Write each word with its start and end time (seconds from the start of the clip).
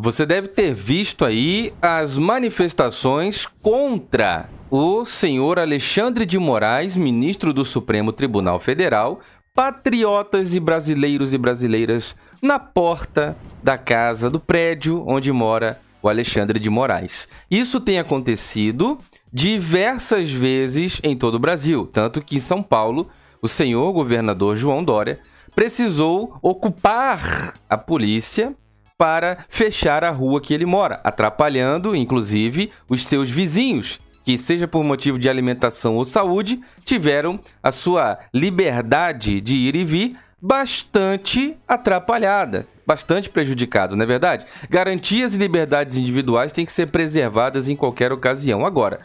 Você 0.00 0.24
deve 0.24 0.46
ter 0.46 0.72
visto 0.72 1.24
aí 1.24 1.74
as 1.82 2.16
manifestações 2.16 3.46
contra 3.46 4.48
o 4.70 5.04
senhor 5.04 5.58
Alexandre 5.58 6.24
de 6.24 6.38
Moraes, 6.38 6.94
ministro 6.94 7.52
do 7.52 7.64
Supremo 7.64 8.12
Tribunal 8.12 8.60
Federal, 8.60 9.18
patriotas 9.52 10.54
e 10.54 10.60
brasileiros 10.60 11.34
e 11.34 11.38
brasileiras 11.38 12.14
na 12.40 12.60
porta 12.60 13.36
da 13.60 13.76
casa, 13.76 14.30
do 14.30 14.38
prédio 14.38 15.02
onde 15.04 15.32
mora 15.32 15.80
o 16.00 16.08
Alexandre 16.08 16.60
de 16.60 16.70
Moraes. 16.70 17.28
Isso 17.50 17.80
tem 17.80 17.98
acontecido 17.98 18.98
diversas 19.32 20.30
vezes 20.30 21.00
em 21.02 21.16
todo 21.16 21.34
o 21.34 21.40
Brasil, 21.40 21.90
tanto 21.92 22.22
que 22.22 22.36
em 22.36 22.40
São 22.40 22.62
Paulo, 22.62 23.08
o 23.42 23.48
senhor 23.48 23.92
governador 23.92 24.54
João 24.54 24.84
Dória 24.84 25.18
precisou 25.56 26.38
ocupar 26.40 27.54
a 27.68 27.76
polícia 27.76 28.54
para 28.98 29.38
fechar 29.48 30.02
a 30.02 30.10
rua 30.10 30.40
que 30.40 30.52
ele 30.52 30.66
mora, 30.66 31.00
atrapalhando 31.04 31.94
inclusive 31.94 32.72
os 32.88 33.06
seus 33.06 33.30
vizinhos, 33.30 34.00
que 34.24 34.36
seja 34.36 34.66
por 34.66 34.82
motivo 34.82 35.18
de 35.18 35.28
alimentação 35.28 35.94
ou 35.96 36.04
saúde, 36.04 36.60
tiveram 36.84 37.38
a 37.62 37.70
sua 37.70 38.18
liberdade 38.34 39.40
de 39.40 39.56
ir 39.56 39.76
e 39.76 39.84
vir 39.84 40.16
bastante 40.42 41.56
atrapalhada, 41.66 42.66
bastante 42.86 43.30
prejudicado, 43.30 43.96
não 43.96 44.02
é 44.02 44.06
verdade? 44.06 44.46
Garantias 44.68 45.34
e 45.34 45.38
liberdades 45.38 45.96
individuais 45.96 46.52
têm 46.52 46.66
que 46.66 46.72
ser 46.72 46.86
preservadas 46.88 47.68
em 47.68 47.76
qualquer 47.76 48.12
ocasião. 48.12 48.66
Agora, 48.66 49.00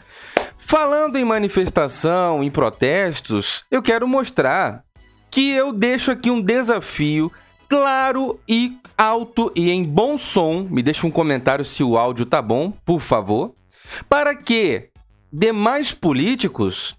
falando 0.58 1.16
em 1.16 1.24
manifestação, 1.24 2.42
em 2.42 2.50
protestos, 2.50 3.64
eu 3.70 3.80
quero 3.80 4.06
mostrar 4.06 4.82
que 5.30 5.50
eu 5.50 5.72
deixo 5.72 6.10
aqui 6.10 6.30
um 6.30 6.40
desafio 6.40 7.32
claro 7.74 8.38
e 8.48 8.78
alto 8.96 9.50
e 9.56 9.68
em 9.68 9.82
bom 9.82 10.16
som. 10.16 10.64
Me 10.70 10.80
deixa 10.80 11.08
um 11.08 11.10
comentário 11.10 11.64
se 11.64 11.82
o 11.82 11.98
áudio 11.98 12.24
tá 12.24 12.40
bom, 12.40 12.72
por 12.84 13.00
favor. 13.00 13.52
Para 14.08 14.32
que 14.36 14.90
demais 15.32 15.90
políticos 15.90 16.94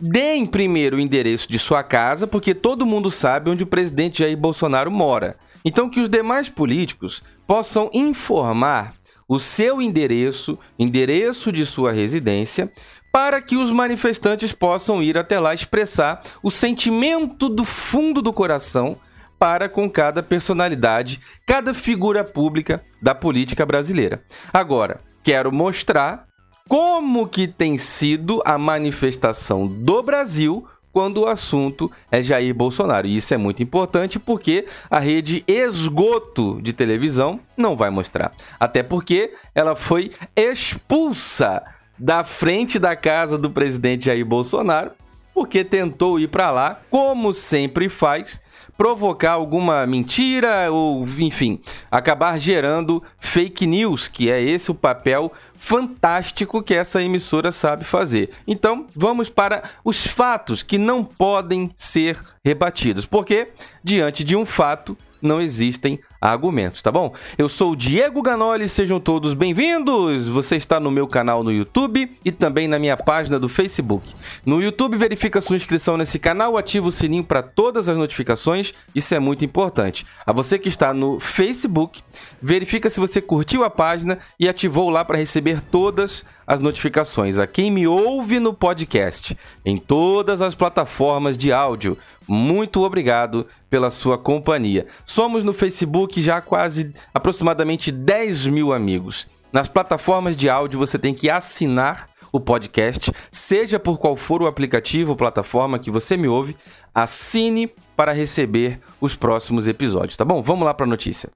deem 0.00 0.46
primeiro 0.46 0.96
o 0.96 1.00
endereço 1.00 1.52
de 1.52 1.58
sua 1.58 1.82
casa, 1.82 2.26
porque 2.26 2.54
todo 2.54 2.86
mundo 2.86 3.10
sabe 3.10 3.50
onde 3.50 3.62
o 3.64 3.66
presidente 3.66 4.20
Jair 4.20 4.38
Bolsonaro 4.38 4.90
mora. 4.90 5.36
Então, 5.66 5.90
que 5.90 6.00
os 6.00 6.08
demais 6.08 6.48
políticos 6.48 7.22
possam 7.46 7.90
informar 7.92 8.94
o 9.28 9.38
seu 9.38 9.82
endereço, 9.82 10.58
endereço 10.78 11.52
de 11.52 11.66
sua 11.66 11.92
residência, 11.92 12.72
para 13.12 13.42
que 13.42 13.54
os 13.54 13.70
manifestantes 13.70 14.50
possam 14.50 15.02
ir 15.02 15.18
até 15.18 15.38
lá 15.38 15.52
expressar 15.52 16.22
o 16.42 16.50
sentimento 16.50 17.50
do 17.50 17.66
fundo 17.66 18.22
do 18.22 18.32
coração 18.32 18.96
para 19.40 19.70
com 19.70 19.90
cada 19.90 20.22
personalidade, 20.22 21.18
cada 21.46 21.72
figura 21.72 22.22
pública 22.22 22.84
da 23.00 23.14
política 23.14 23.64
brasileira. 23.64 24.22
Agora, 24.52 25.00
quero 25.24 25.50
mostrar 25.50 26.26
como 26.68 27.26
que 27.26 27.48
tem 27.48 27.78
sido 27.78 28.42
a 28.44 28.58
manifestação 28.58 29.66
do 29.66 30.02
Brasil 30.02 30.68
quando 30.92 31.22
o 31.22 31.26
assunto 31.26 31.90
é 32.12 32.20
Jair 32.20 32.54
Bolsonaro. 32.54 33.06
E 33.06 33.16
isso 33.16 33.32
é 33.32 33.38
muito 33.38 33.62
importante 33.62 34.18
porque 34.18 34.66
a 34.90 34.98
rede 34.98 35.42
esgoto 35.48 36.60
de 36.60 36.74
televisão 36.74 37.40
não 37.56 37.74
vai 37.74 37.88
mostrar. 37.88 38.32
Até 38.58 38.82
porque 38.82 39.32
ela 39.54 39.74
foi 39.74 40.12
expulsa 40.36 41.62
da 41.98 42.24
frente 42.24 42.78
da 42.78 42.94
casa 42.94 43.38
do 43.38 43.50
presidente 43.50 44.04
Jair 44.06 44.26
Bolsonaro 44.26 44.90
porque 45.32 45.64
tentou 45.64 46.20
ir 46.20 46.28
para 46.28 46.50
lá, 46.50 46.80
como 46.90 47.32
sempre 47.32 47.88
faz, 47.88 48.40
provocar 48.80 49.32
alguma 49.32 49.86
mentira 49.86 50.72
ou, 50.72 51.06
enfim, 51.18 51.60
acabar 51.90 52.40
gerando 52.40 53.02
fake 53.18 53.66
news, 53.66 54.08
que 54.08 54.30
é 54.30 54.40
esse 54.40 54.70
o 54.70 54.74
papel 54.74 55.30
fantástico 55.54 56.62
que 56.62 56.72
essa 56.72 57.02
emissora 57.02 57.52
sabe 57.52 57.84
fazer. 57.84 58.30
Então, 58.46 58.86
vamos 58.96 59.28
para 59.28 59.64
os 59.84 60.06
fatos 60.06 60.62
que 60.62 60.78
não 60.78 61.04
podem 61.04 61.70
ser 61.76 62.18
rebatidos, 62.42 63.04
porque 63.04 63.48
diante 63.84 64.24
de 64.24 64.34
um 64.34 64.46
fato 64.46 64.96
não 65.20 65.42
existem 65.42 66.00
argumentos, 66.20 66.82
tá 66.82 66.92
bom? 66.92 67.14
Eu 67.38 67.48
sou 67.48 67.72
o 67.72 67.76
Diego 67.76 68.20
Ganoli, 68.20 68.68
sejam 68.68 69.00
todos 69.00 69.32
bem-vindos! 69.32 70.28
Você 70.28 70.56
está 70.56 70.78
no 70.78 70.90
meu 70.90 71.06
canal 71.06 71.42
no 71.42 71.50
YouTube 71.50 72.14
e 72.22 72.30
também 72.30 72.68
na 72.68 72.78
minha 72.78 72.96
página 72.96 73.38
do 73.38 73.48
Facebook. 73.48 74.14
No 74.44 74.60
YouTube, 74.60 74.98
verifica 74.98 75.40
sua 75.40 75.56
inscrição 75.56 75.96
nesse 75.96 76.18
canal, 76.18 76.58
ativa 76.58 76.86
o 76.86 76.92
sininho 76.92 77.24
para 77.24 77.42
todas 77.42 77.88
as 77.88 77.96
notificações, 77.96 78.74
isso 78.94 79.14
é 79.14 79.18
muito 79.18 79.44
importante. 79.44 80.04
A 80.26 80.32
você 80.32 80.58
que 80.58 80.68
está 80.68 80.92
no 80.92 81.18
Facebook, 81.18 82.02
verifica 82.42 82.90
se 82.90 83.00
você 83.00 83.22
curtiu 83.22 83.64
a 83.64 83.70
página 83.70 84.18
e 84.38 84.46
ativou 84.48 84.90
lá 84.90 85.04
para 85.04 85.16
receber 85.16 85.60
todas 85.60 86.10
as 86.10 86.24
notificações. 86.58 87.38
A 87.38 87.46
quem 87.46 87.70
me 87.70 87.86
ouve 87.86 88.40
no 88.40 88.52
podcast, 88.52 89.38
em 89.64 89.76
todas 89.76 90.42
as 90.42 90.54
plataformas 90.54 91.38
de 91.38 91.52
áudio, 91.52 91.96
muito 92.26 92.82
obrigado 92.82 93.46
pela 93.68 93.90
sua 93.90 94.18
companhia. 94.18 94.86
Somos 95.04 95.44
no 95.44 95.52
Facebook 95.52 96.20
já 96.20 96.40
quase 96.40 96.92
aproximadamente 97.14 97.92
10 97.92 98.48
mil 98.48 98.72
amigos. 98.72 99.28
Nas 99.52 99.68
plataformas 99.68 100.34
de 100.34 100.48
áudio 100.48 100.78
você 100.78 100.98
tem 100.98 101.14
que 101.14 101.30
assinar 101.30 102.08
o 102.32 102.40
podcast, 102.40 103.12
seja 103.30 103.78
por 103.78 103.98
qual 103.98 104.16
for 104.16 104.42
o 104.42 104.46
aplicativo 104.46 105.10
ou 105.10 105.16
plataforma 105.16 105.78
que 105.78 105.90
você 105.90 106.16
me 106.16 106.28
ouve, 106.28 106.56
assine 106.94 107.72
para 107.96 108.12
receber 108.12 108.80
os 109.00 109.14
próximos 109.14 109.68
episódios, 109.68 110.16
tá 110.16 110.24
bom? 110.24 110.42
Vamos 110.42 110.64
lá 110.64 110.72
para 110.72 110.86
a 110.86 110.88
notícia. 110.88 111.30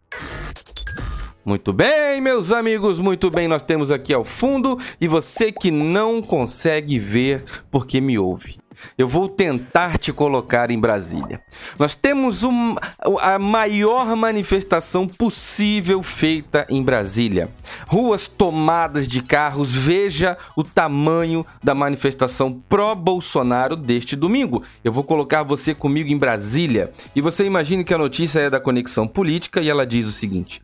Muito 1.44 1.74
bem, 1.74 2.22
meus 2.22 2.52
amigos, 2.52 2.98
muito 2.98 3.30
bem. 3.30 3.46
Nós 3.46 3.62
temos 3.62 3.92
aqui 3.92 4.14
ao 4.14 4.24
fundo 4.24 4.78
e 4.98 5.06
você 5.06 5.52
que 5.52 5.70
não 5.70 6.22
consegue 6.22 6.98
ver 6.98 7.44
porque 7.70 8.00
me 8.00 8.18
ouve. 8.18 8.58
Eu 8.96 9.06
vou 9.06 9.28
tentar 9.28 9.98
te 9.98 10.12
colocar 10.12 10.70
em 10.70 10.78
Brasília. 10.78 11.40
Nós 11.78 11.94
temos 11.94 12.42
um, 12.44 12.74
a 13.20 13.38
maior 13.38 14.16
manifestação 14.16 15.06
possível 15.06 16.02
feita 16.02 16.66
em 16.68 16.82
Brasília. 16.82 17.50
Ruas 17.86 18.26
tomadas 18.26 19.06
de 19.06 19.22
carros. 19.22 19.74
Veja 19.74 20.36
o 20.56 20.64
tamanho 20.64 21.44
da 21.62 21.74
manifestação 21.74 22.60
pró-Bolsonaro 22.68 23.76
deste 23.76 24.16
domingo. 24.16 24.62
Eu 24.82 24.92
vou 24.92 25.04
colocar 25.04 25.42
você 25.42 25.74
comigo 25.74 26.10
em 26.10 26.18
Brasília. 26.18 26.92
E 27.14 27.20
você 27.20 27.44
imagine 27.44 27.84
que 27.84 27.94
a 27.94 27.98
notícia 27.98 28.40
é 28.40 28.50
da 28.50 28.58
Conexão 28.60 29.06
Política 29.06 29.60
e 29.60 29.68
ela 29.68 29.86
diz 29.86 30.06
o 30.06 30.12
seguinte. 30.12 30.60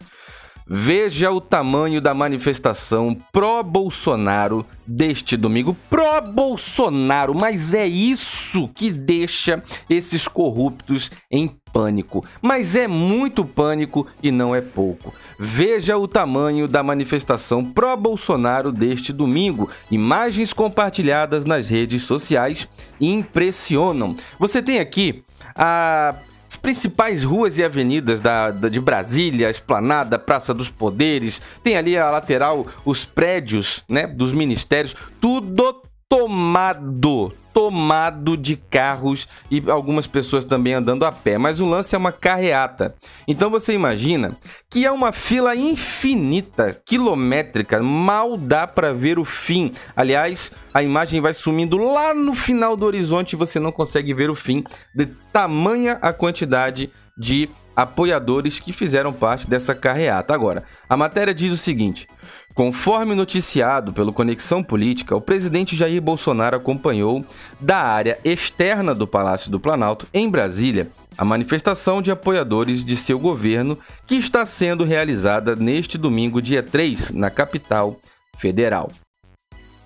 Veja 0.72 1.32
o 1.32 1.41
tamanho 1.41 2.00
da 2.00 2.14
manifestação 2.14 3.16
pró-Bolsonaro 3.32 4.64
deste 4.86 5.36
domingo. 5.36 5.76
Pró-Bolsonaro, 5.91 7.34
mas 7.34 7.75
é 7.75 7.88
isso 7.88 8.69
que 8.69 8.92
deixa 8.92 9.64
esses 9.88 10.28
corruptos 10.28 11.10
em 11.28 11.48
pânico. 11.72 12.25
Mas 12.41 12.76
é 12.76 12.86
muito 12.86 13.44
pânico 13.44 14.06
e 14.22 14.31
não 14.31 14.54
é 14.54 14.60
pouco. 14.60 15.12
Veja 15.36 15.97
o 15.97 16.06
tamanho 16.06 16.69
da 16.69 16.84
manifestação 16.84 17.64
pró-Bolsonaro 17.64 18.70
deste 18.70 19.12
domingo. 19.12 19.69
Imagens 19.91 20.52
compartilhadas 20.52 21.44
nas 21.44 21.69
redes 21.69 22.04
sociais 22.04 22.69
impressionam. 23.00 24.14
Você 24.38 24.62
tem 24.62 24.78
aqui 24.78 25.25
a 25.56 26.14
principais 26.56 27.25
ruas 27.25 27.59
e 27.59 27.65
avenidas 27.65 28.21
da, 28.21 28.50
da, 28.50 28.69
de 28.69 28.81
Brasília, 28.81 29.49
a 29.49 29.50
Esplanada, 29.50 30.19
Praça 30.19 30.53
dos 30.53 30.69
Poderes, 30.69 31.41
tem 31.62 31.77
ali 31.77 31.97
a 31.97 32.11
lateral 32.11 32.66
os 32.84 33.05
prédios, 33.05 33.84
né, 33.88 34.06
dos 34.06 34.33
ministérios, 34.33 34.94
tudo 35.21 35.83
tomado, 36.10 37.32
tomado 37.54 38.37
de 38.37 38.56
carros 38.56 39.28
e 39.48 39.62
algumas 39.71 40.09
pessoas 40.09 40.44
também 40.44 40.75
andando 40.75 41.04
a 41.04 41.12
pé, 41.12 41.38
mas 41.38 41.60
o 41.60 41.66
lance 41.66 41.94
é 41.94 41.98
uma 41.98 42.10
carreata. 42.10 42.97
Então 43.28 43.48
você 43.48 43.72
imagina 43.72 44.37
que 44.69 44.84
é 44.84 44.91
uma 44.91 45.12
fila 45.12 45.54
infinita, 45.54 46.76
quilométrica, 46.84 47.81
mal 47.81 48.37
dá 48.37 48.67
para 48.67 48.93
ver 48.93 49.20
o 49.20 49.25
fim. 49.25 49.73
Aliás, 49.94 50.52
a 50.75 50.82
imagem 50.82 51.20
vai 51.20 51.32
sumindo 51.32 51.79
lá 51.79 52.12
no 52.12 52.34
final 52.34 52.76
do 52.76 52.84
horizonte 52.84 53.34
e 53.34 53.37
você 53.37 53.61
não 53.61 53.70
consegue 53.70 54.12
ver 54.12 54.31
o 54.31 54.34
fim 54.34 54.64
de 54.93 55.06
tamanha 55.32 55.96
a 56.02 56.12
quantidade 56.12 56.90
de 57.17 57.49
apoiadores 57.82 58.61
que 58.61 58.73
fizeram 58.73 59.12
parte 59.12 59.49
dessa 59.49 59.75
carreata. 59.75 60.35
Agora, 60.35 60.65
a 60.88 60.97
matéria 60.97 61.35
diz 61.35 61.53
o 61.53 61.56
seguinte: 61.56 62.06
Conforme 62.55 63.15
noticiado 63.15 63.93
pelo 63.93 64.12
Conexão 64.12 64.62
Política, 64.62 65.17
o 65.17 65.21
presidente 65.21 65.77
Jair 65.77 66.03
Bolsonaro 66.03 66.56
acompanhou 66.56 67.25
da 67.59 67.79
área 67.79 68.19
externa 68.25 68.94
do 68.94 69.06
Palácio 69.06 69.50
do 69.50 69.59
Planalto, 69.59 70.06
em 70.12 70.29
Brasília, 70.29 70.91
a 71.17 71.25
manifestação 71.25 72.03
de 72.03 72.11
apoiadores 72.11 72.85
de 72.85 72.97
seu 72.97 73.19
governo 73.19 73.79
que 74.06 74.17
está 74.17 74.44
sendo 74.44 74.85
realizada 74.85 75.56
neste 75.56 75.97
domingo, 75.97 76.43
dia 76.43 76.62
3, 76.62 77.12
na 77.12 77.31
capital 77.31 77.97
federal. 78.37 78.91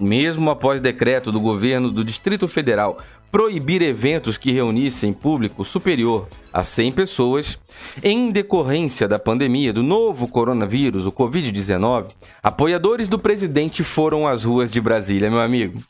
Mesmo 0.01 0.51
após 0.51 0.81
decreto 0.81 1.31
do 1.31 1.41
governo 1.41 1.91
do 1.91 2.05
Distrito 2.05 2.49
Federal 2.49 2.99
proibir 3.35 3.83
eventos 3.83 4.39
que 4.39 4.53
reunissem 4.53 5.13
público 5.13 5.65
superior 5.65 6.29
a 6.53 6.63
100 6.63 6.93
pessoas, 6.93 7.59
em 8.01 8.31
decorrência 8.31 9.09
da 9.09 9.19
pandemia 9.19 9.73
do 9.73 9.83
novo 9.83 10.29
coronavírus, 10.29 11.05
o 11.05 11.11
Covid-19, 11.11 12.13
apoiadores 12.41 13.09
do 13.09 13.19
presidente 13.19 13.83
foram 13.83 14.29
às 14.29 14.45
ruas 14.45 14.71
de 14.71 14.81
Brasília, 14.81 15.33
meu 15.33 15.41
amigo. 15.41 15.83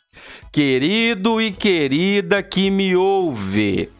Querido 0.50 1.38
e 1.38 1.52
querida 1.52 2.42
que 2.42 2.70
me 2.70 2.96
ouve, 2.96 3.90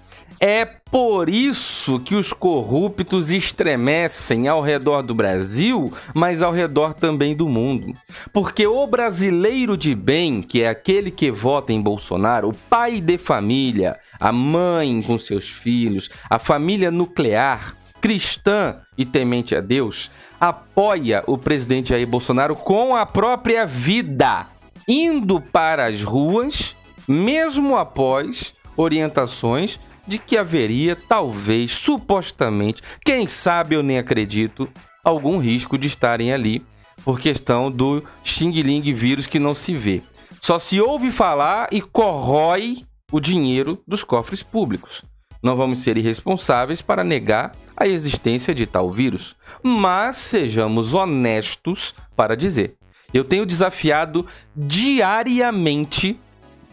é 0.47 0.67
por 0.67 1.31
isso 1.31 1.99
que 2.01 2.15
os 2.15 2.31
corruptos 2.31 3.31
estremecem 3.31 4.47
ao 4.47 4.61
redor 4.61 5.01
do 5.01 5.15
Brasil, 5.15 5.91
mas 6.13 6.43
ao 6.43 6.53
redor 6.53 6.93
também 6.93 7.35
do 7.35 7.49
mundo. 7.49 7.95
Porque 8.31 8.67
o 8.67 8.87
brasileiro 8.87 9.75
de 9.75 9.95
bem, 9.95 10.43
que 10.43 10.61
é 10.61 10.69
aquele 10.69 11.11
que 11.11 11.31
vota 11.31 11.73
em 11.73 11.81
Bolsonaro, 11.81 12.51
o 12.51 12.55
pai 12.69 13.01
de 13.01 13.17
família, 13.17 13.99
a 14.21 14.31
mãe 14.31 15.01
com 15.01 15.17
seus 15.17 15.49
filhos, 15.49 16.11
a 16.29 16.39
família 16.39 16.91
nuclear, 16.91 17.75
cristã 17.99 18.77
e 18.99 19.07
temente 19.07 19.57
a 19.57 19.63
Deus, 19.63 20.11
apoia 20.39 21.25
o 21.27 21.39
presidente 21.39 21.89
Jair 21.89 22.07
Bolsonaro 22.07 22.55
com 22.55 22.95
a 22.95 23.07
própria 23.07 23.65
vida, 23.65 24.47
indo 24.87 25.41
para 25.41 25.87
as 25.87 26.05
ruas, 26.05 26.77
mesmo 27.09 27.79
após 27.79 28.55
orientações 28.77 29.81
de 30.07 30.19
que 30.19 30.37
haveria, 30.37 30.97
talvez, 30.97 31.73
supostamente, 31.73 32.83
quem 33.05 33.27
sabe 33.27 33.75
eu 33.75 33.83
nem 33.83 33.99
acredito, 33.99 34.69
algum 35.05 35.39
risco 35.39 35.77
de 35.79 35.87
estarem 35.87 36.33
ali 36.33 36.65
por 37.05 37.21
questão 37.21 37.71
do 37.71 38.03
Xing 38.23 38.51
Ling 38.51 38.93
vírus 38.93 39.27
que 39.27 39.39
não 39.39 39.55
se 39.55 39.75
vê. 39.75 40.03
Só 40.41 40.59
se 40.59 40.81
ouve 40.81 41.11
falar 41.11 41.69
e 41.71 41.81
corrói 41.81 42.79
o 43.11 43.21
dinheiro 43.21 43.83
dos 43.87 44.03
cofres 44.03 44.43
públicos. 44.43 45.03
Não 45.43 45.57
vamos 45.57 45.81
ser 45.81 45.97
irresponsáveis 45.99 46.81
para 46.81 47.05
negar 47.05 47.53
a 47.77 47.87
existência 47.87 48.55
de 48.55 48.67
tal 48.67 48.91
vírus, 48.91 49.37
mas 49.63 50.17
sejamos 50.17 50.95
honestos 50.95 51.95
para 52.17 52.37
dizer. 52.37 52.77
Eu 53.13 53.25
tenho 53.25 53.47
desafiado 53.47 54.27
diariamente 54.57 56.19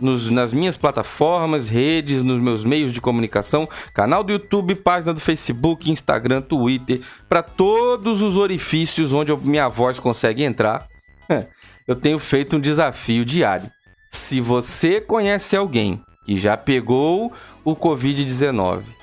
nos, 0.01 0.29
nas 0.29 0.51
minhas 0.51 0.75
plataformas, 0.75 1.69
redes, 1.69 2.23
nos 2.23 2.41
meus 2.41 2.63
meios 2.63 2.91
de 2.91 2.99
comunicação, 2.99 3.67
canal 3.93 4.23
do 4.23 4.33
YouTube, 4.33 4.75
página 4.75 5.13
do 5.13 5.19
Facebook, 5.19 5.89
Instagram, 5.89 6.41
Twitter, 6.41 7.01
para 7.29 7.43
todos 7.43 8.21
os 8.21 8.37
orifícios 8.37 9.13
onde 9.13 9.35
minha 9.37 9.69
voz 9.69 9.99
consegue 9.99 10.43
entrar. 10.43 10.87
Eu 11.87 11.95
tenho 11.95 12.19
feito 12.19 12.57
um 12.57 12.59
desafio 12.59 13.25
diário. 13.25 13.69
Se 14.11 14.41
você 14.41 14.99
conhece 14.99 15.55
alguém 15.55 16.01
que 16.25 16.37
já 16.37 16.55
pegou 16.55 17.31
o 17.63 17.75
Covid-19 17.75 19.00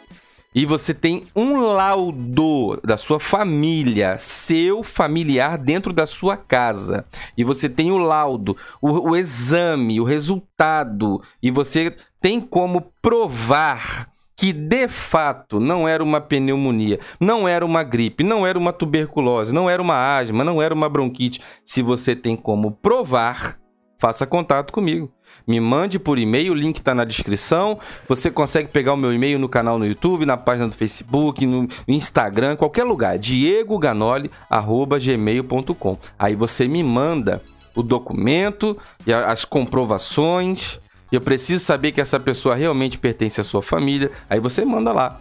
e 0.59 0.67
você 0.67 0.93
tem 0.93 1.23
um 1.37 1.59
laudo 1.59 2.81
da 2.83 2.97
sua 2.97 3.21
família, 3.21 4.17
seu 4.19 4.83
familiar 4.83 5.57
dentro 5.57 5.93
da 5.93 6.05
sua 6.05 6.37
casa, 6.37 7.05
e 7.37 7.45
você 7.45 7.69
tem 7.69 7.93
o 7.93 7.97
laudo, 7.97 8.57
o, 8.83 9.11
o 9.11 9.17
exame, 9.17 10.01
o 10.01 10.05
resultado, 10.05 11.23
e 11.41 11.49
você 11.49 11.95
tem 12.21 12.41
como 12.41 12.93
provar 13.01 14.09
que 14.35 14.53
de 14.53 14.89
fato 14.89 15.61
não 15.61 15.87
era 15.87 16.03
uma 16.03 16.21
pneumonia, 16.21 16.99
não 17.21 17.47
era 17.47 17.65
uma 17.65 17.85
gripe, 17.85 18.25
não 18.25 18.45
era 18.45 18.59
uma 18.59 18.73
tuberculose, 18.73 19.55
não 19.55 19.71
era 19.71 19.81
uma 19.81 20.19
asma, 20.19 20.43
não 20.43 20.61
era 20.61 20.75
uma 20.75 20.89
bronquite. 20.89 21.41
Se 21.65 21.83
você 21.83 22.17
tem 22.17 22.35
como 22.35 22.73
provar, 22.73 23.61
faça 23.99 24.27
contato 24.27 24.73
comigo. 24.73 25.11
Me 25.47 25.61
mande 25.61 25.99
por 25.99 26.19
e-mail, 26.19 26.53
o 26.53 26.57
link 26.57 26.77
está 26.77 26.95
na 26.95 27.05
descrição. 27.05 27.79
Você 28.09 28.31
consegue 28.31 28.69
pegar 28.69 28.95
o 28.95 28.97
meu 28.97 29.13
e-mail 29.13 29.39
no 29.39 29.49
canal 29.49 29.79
no 29.79 29.87
YouTube, 29.87 30.25
na 30.25 30.37
página 30.37 30.69
do 30.69 30.75
Facebook, 30.75 31.45
no 31.45 31.69
Instagram, 31.87 32.57
qualquer 32.57 32.85
lugar. 32.85 33.19
diegoganoli@gmail.com. 33.19 35.99
Aí 36.19 36.35
você 36.35 36.67
me 36.69 36.83
manda 36.83 37.43
o 37.75 37.83
documento 37.83 38.79
e 39.07 39.13
as 39.13 39.45
comprovações. 39.45 40.81
Eu 41.11 41.21
preciso 41.21 41.65
saber 41.65 41.93
que 41.93 42.01
essa 42.01 42.21
pessoa 42.21 42.55
realmente 42.55 42.99
pertence 42.99 43.41
à 43.41 43.45
sua 43.45 43.63
família. 43.63 44.11
Aí 44.31 44.41
você 44.41 44.65
manda 44.65 44.93
lá 44.93 45.21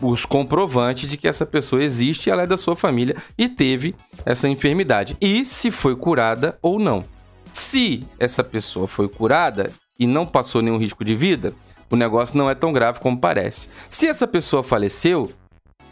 os 0.00 0.24
comprovantes 0.24 1.08
de 1.08 1.16
que 1.16 1.28
essa 1.28 1.44
pessoa 1.44 1.82
existe, 1.82 2.30
ela 2.30 2.44
é 2.44 2.46
da 2.46 2.56
sua 2.56 2.76
família 2.76 3.16
e 3.36 3.48
teve 3.48 3.96
essa 4.24 4.48
enfermidade. 4.48 5.16
E 5.20 5.44
se 5.44 5.70
foi 5.70 5.96
curada 5.96 6.56
ou 6.62 6.78
não. 6.78 7.04
Se 7.60 8.06
essa 8.18 8.42
pessoa 8.42 8.88
foi 8.88 9.06
curada 9.06 9.70
e 9.98 10.06
não 10.06 10.24
passou 10.26 10.62
nenhum 10.62 10.78
risco 10.78 11.04
de 11.04 11.14
vida, 11.14 11.52
o 11.90 11.94
negócio 11.94 12.36
não 12.36 12.48
é 12.48 12.54
tão 12.54 12.72
grave 12.72 13.00
como 13.00 13.20
parece. 13.20 13.68
Se 13.88 14.08
essa 14.08 14.26
pessoa 14.26 14.64
faleceu, 14.64 15.30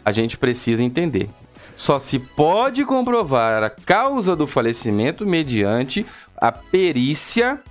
a 0.03 0.11
gente 0.11 0.35
precisa 0.35 0.83
entender. 0.83 1.29
Só 1.77 1.99
se 1.99 2.17
pode 2.17 2.83
comprovar 2.85 3.63
a 3.63 3.69
causa 3.69 4.35
do 4.35 4.47
falecimento 4.47 5.27
mediante 5.27 6.07
a 6.35 6.51
perícia 6.51 7.61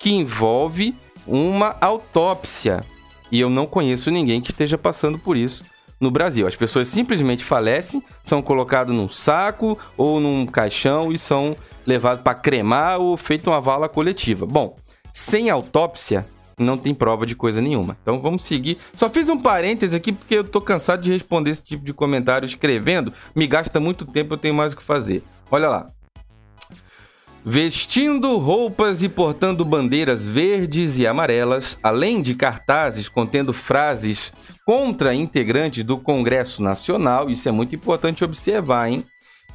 que 0.00 0.10
envolve 0.10 0.96
uma 1.26 1.76
autópsia. 1.78 2.82
E 3.30 3.38
eu 3.38 3.50
não 3.50 3.66
conheço 3.66 4.10
ninguém 4.10 4.40
que 4.40 4.50
esteja 4.50 4.78
passando 4.78 5.18
por 5.18 5.36
isso 5.36 5.62
no 6.02 6.10
Brasil. 6.10 6.46
As 6.46 6.56
pessoas 6.56 6.88
simplesmente 6.88 7.44
falecem, 7.44 8.02
são 8.24 8.42
colocadas 8.42 8.94
num 8.94 9.08
saco 9.08 9.78
ou 9.96 10.20
num 10.20 10.44
caixão 10.44 11.12
e 11.12 11.18
são 11.18 11.56
levados 11.86 12.22
para 12.22 12.34
cremar 12.34 13.00
ou 13.00 13.16
feito 13.16 13.48
uma 13.48 13.60
vala 13.60 13.88
coletiva. 13.88 14.44
Bom, 14.44 14.76
sem 15.12 15.48
autópsia 15.48 16.26
não 16.58 16.76
tem 16.76 16.92
prova 16.92 17.24
de 17.24 17.36
coisa 17.36 17.60
nenhuma. 17.60 17.96
Então 18.02 18.20
vamos 18.20 18.44
seguir. 18.44 18.78
Só 18.94 19.08
fiz 19.08 19.28
um 19.28 19.40
parêntese 19.40 19.96
aqui 19.96 20.12
porque 20.12 20.34
eu 20.34 20.44
tô 20.44 20.60
cansado 20.60 21.02
de 21.02 21.12
responder 21.12 21.50
esse 21.50 21.62
tipo 21.62 21.84
de 21.84 21.94
comentário 21.94 22.46
escrevendo. 22.46 23.12
Me 23.34 23.46
gasta 23.46 23.78
muito 23.78 24.04
tempo, 24.04 24.34
eu 24.34 24.38
tenho 24.38 24.54
mais 24.54 24.72
o 24.72 24.76
que 24.76 24.82
fazer. 24.82 25.22
Olha 25.50 25.68
lá. 25.68 25.86
Vestindo 27.44 28.36
roupas 28.36 29.02
e 29.02 29.08
portando 29.08 29.64
bandeiras 29.64 30.24
verdes 30.24 30.96
e 30.98 31.08
amarelas, 31.08 31.76
além 31.82 32.22
de 32.22 32.36
cartazes 32.36 33.08
contendo 33.08 33.52
frases 33.52 34.32
contra 34.64 35.12
integrantes 35.12 35.82
do 35.82 35.98
Congresso 35.98 36.62
Nacional, 36.62 37.28
isso 37.28 37.48
é 37.48 37.52
muito 37.52 37.74
importante 37.74 38.24
observar, 38.24 38.88
hein? 38.88 39.04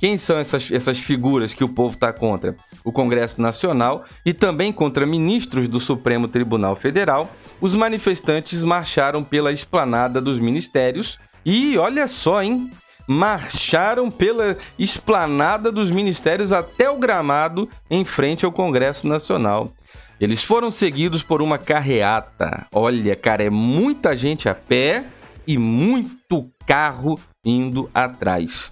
Quem 0.02 0.18
são 0.18 0.38
essas, 0.38 0.70
essas 0.70 1.00
figuras 1.00 1.54
que 1.54 1.64
o 1.64 1.70
povo 1.70 1.96
está 1.96 2.12
contra? 2.12 2.58
O 2.84 2.92
Congresso 2.92 3.42
Nacional 3.42 4.04
e 4.26 4.34
também 4.34 4.72
contra 4.74 5.06
ministros 5.06 5.70
do 5.70 5.80
Supremo 5.80 6.28
Tribunal 6.28 6.76
Federal. 6.76 7.32
Os 7.62 7.74
manifestantes 7.74 8.64
marcharam 8.64 9.24
pela 9.24 9.52
esplanada 9.52 10.22
dos 10.22 10.40
ministérios 10.40 11.18
e 11.46 11.78
olha 11.78 12.08
só, 12.08 12.44
hein? 12.44 12.70
Marcharam 13.08 14.12
pela 14.12 14.58
esplanada 14.78 15.72
dos 15.72 15.90
ministérios 15.90 16.52
até 16.52 16.90
o 16.90 16.98
gramado 16.98 17.70
em 17.90 18.04
frente 18.04 18.46
ao 18.46 18.52
Congresso 18.52 19.08
Nacional. 19.08 19.72
Eles 20.20 20.44
foram 20.44 20.70
seguidos 20.70 21.24
por 21.24 21.42
uma 21.42 21.58
carreata. 21.58 22.68
Olha, 22.74 23.16
cara, 23.16 23.44
é 23.44 23.50
muita 23.50 24.16
gente 24.16 24.50
a 24.50 24.56
pé 24.56 25.06
e 25.46 25.58
muito 25.58 26.50
carro 26.66 27.18
indo 27.46 27.90
atrás. 27.94 28.72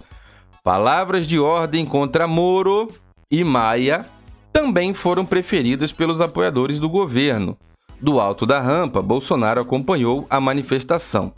Palavras 0.64 1.28
de 1.28 1.40
ordem 1.40 1.86
contra 1.86 2.28
Moro 2.28 2.92
e 3.32 3.44
Maia 3.44 4.06
também 4.52 4.94
foram 4.94 5.26
preferidas 5.26 5.92
pelos 5.92 6.20
apoiadores 6.20 6.80
do 6.80 6.90
governo. 6.90 7.58
Do 8.02 8.20
alto 8.20 8.46
da 8.46 8.60
rampa, 8.60 9.02
Bolsonaro 9.02 9.62
acompanhou 9.62 10.26
a 10.30 10.40
manifestação. 10.40 11.34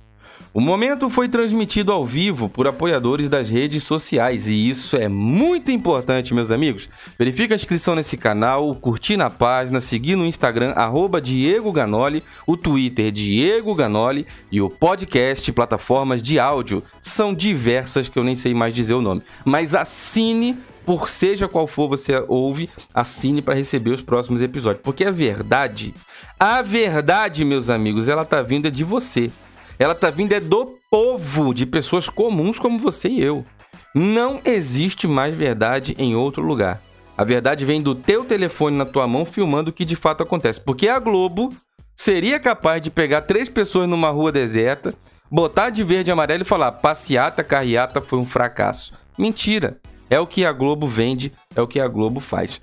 O 0.58 0.60
momento 0.60 1.08
foi 1.08 1.30
transmitido 1.30 1.92
ao 1.92 2.04
vivo 2.04 2.50
por 2.50 2.66
apoiadores 2.66 3.30
das 3.30 3.48
redes 3.48 3.84
sociais 3.84 4.48
e 4.48 4.68
isso 4.68 4.98
é 4.98 5.08
muito 5.08 5.70
importante, 5.70 6.34
meus 6.34 6.50
amigos. 6.50 6.90
Verifique 7.16 7.54
a 7.54 7.56
inscrição 7.56 7.94
nesse 7.94 8.18
canal, 8.18 8.74
curtir 8.74 9.18
na 9.18 9.30
página, 9.30 9.80
seguir 9.80 10.16
no 10.16 10.26
Instagram, 10.26 10.72
arroba 10.72 11.22
Diego 11.22 11.72
Ganoli, 11.72 12.24
o 12.48 12.58
Twitter 12.58 13.12
Diego 13.12 13.76
Ganoli 13.76 14.26
e 14.52 14.60
o 14.60 14.68
podcast, 14.68 15.52
plataformas 15.52 16.24
de 16.24 16.40
áudio. 16.40 16.82
São 17.04 17.36
diversas 17.36 18.10
que 18.10 18.18
eu 18.18 18.24
nem 18.24 18.36
sei 18.36 18.56
mais 18.56 18.74
dizer 18.74 18.96
o 18.96 19.02
nome. 19.02 19.22
Mas 19.46 19.76
assine 19.76 20.58
por 20.84 21.08
seja 21.08 21.48
qual 21.48 21.68
for 21.68 21.88
você 21.88 22.26
ouve, 22.28 22.68
assine 22.96 23.44
para 23.44 23.54
receber 23.54 23.92
os 23.92 24.02
próximos 24.02 24.42
episódios. 24.42 24.82
Porque 24.84 25.04
a 25.04 25.12
verdade, 25.12 25.94
a 26.40 26.64
verdade, 26.64 27.46
meus 27.46 27.70
amigos, 27.70 28.08
ela 28.08 28.26
tá 28.26 28.42
vindo 28.42 28.72
de 28.72 28.84
você. 28.84 29.30
Ela 29.80 29.94
tá 29.94 30.10
vindo 30.10 30.34
é 30.34 30.40
do 30.40 30.66
povo, 30.90 31.54
de 31.54 31.66
pessoas 31.66 32.10
comuns 32.10 32.58
como 32.58 32.80
você 32.80 33.10
e 33.10 33.22
eu. 33.22 33.44
Não 33.94 34.42
existe 34.46 35.08
mais 35.08 35.36
verdade 35.36 35.96
em 35.98 36.16
outro 36.16 36.42
lugar. 36.42 36.82
A 37.18 37.24
verdade 37.24 37.66
vem 37.66 37.82
do 37.82 37.96
teu 37.96 38.24
telefone 38.24 38.78
na 38.78 38.86
tua 38.86 39.08
mão 39.08 39.26
filmando 39.26 39.72
o 39.72 39.74
que 39.74 39.86
de 39.86 39.96
fato 39.96 40.22
acontece. 40.22 40.62
Porque 40.62 40.88
a 40.88 41.00
Globo 41.00 41.54
seria 41.96 42.40
capaz 42.40 42.82
de 42.82 42.92
pegar 42.92 43.22
três 43.22 43.50
pessoas 43.50 43.88
numa 43.88 44.10
rua 44.10 44.32
deserta, 44.32 44.94
botar 45.30 45.72
de 45.72 45.84
verde 45.84 46.12
e 46.12 46.14
amarelo 46.14 46.44
e 46.44 46.46
falar: 46.46 46.74
passeata, 46.74 47.44
carreata 47.44 48.02
foi 48.02 48.20
um 48.20 48.26
fracasso. 48.26 48.94
Mentira. 49.18 49.78
É 50.10 50.20
o 50.20 50.28
que 50.28 50.46
a 50.46 50.54
Globo 50.54 50.88
vende, 50.88 51.34
é 51.54 51.62
o 51.62 51.68
que 51.68 51.82
a 51.82 51.88
Globo 51.88 52.22
faz. 52.22 52.62